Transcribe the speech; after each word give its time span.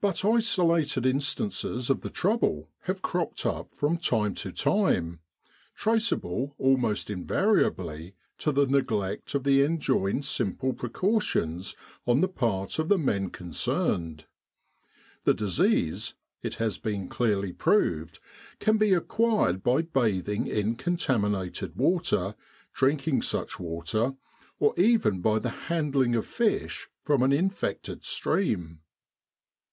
But 0.00 0.24
isolated 0.24 1.06
instances 1.06 1.88
of 1.88 2.00
the 2.00 2.10
trouble 2.10 2.68
have 2.86 3.02
cropped 3.02 3.46
up 3.46 3.72
from 3.76 3.98
time 3.98 4.34
to 4.34 4.50
time, 4.50 5.20
traceable 5.76 6.56
almost 6.58 7.08
in 7.08 7.24
variably 7.24 8.16
to 8.38 8.50
the 8.50 8.66
neglect 8.66 9.32
of 9.36 9.44
the 9.44 9.62
enjoined 9.62 10.24
simple 10.24 10.72
pre 10.72 10.88
cautions 10.90 11.76
on 12.04 12.20
the 12.20 12.26
part 12.26 12.80
of 12.80 12.88
the 12.88 12.98
men 12.98 13.30
concerned. 13.30 14.24
The 15.22 15.34
disease, 15.34 16.14
it 16.42 16.54
has 16.56 16.78
been 16.78 17.08
clearly 17.08 17.52
proved, 17.52 18.18
can 18.58 18.78
be 18.78 18.92
acquired 18.92 19.62
by 19.62 19.82
bathing 19.82 20.48
in 20.48 20.74
contaminated 20.74 21.76
water, 21.76 22.34
drinking 22.74 23.22
such 23.22 23.60
water, 23.60 24.16
or 24.58 24.74
even 24.76 25.20
by 25.20 25.38
the 25.38 25.50
handling 25.70 26.16
of 26.16 26.26
fish 26.26 26.88
from 27.04 27.22
an 27.22 27.32
in 27.32 27.50
fected 27.50 28.02
stream. 28.04 28.80